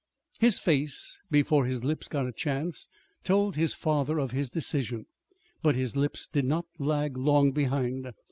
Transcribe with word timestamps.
His 0.39 0.57
face, 0.57 1.21
before 1.29 1.67
his 1.67 1.83
lips 1.83 2.07
got 2.07 2.25
a 2.25 2.31
chance, 2.31 2.89
told 3.23 3.55
his 3.55 3.75
father 3.75 4.17
of 4.19 4.31
his 4.31 4.49
decision. 4.49 5.05
But 5.61 5.75
his 5.75 5.95
lips 5.95 6.27
did 6.27 6.45
not 6.45 6.65
lag 6.79 7.17
long 7.17 7.51
behind. 7.51 8.11